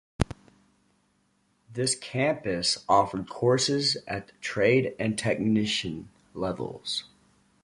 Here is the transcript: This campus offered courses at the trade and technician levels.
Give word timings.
This 1.71 1.93
campus 1.93 2.83
offered 2.89 3.29
courses 3.29 3.97
at 4.07 4.29
the 4.29 4.33
trade 4.41 4.95
and 4.97 5.15
technician 5.15 6.09
levels. 6.33 7.03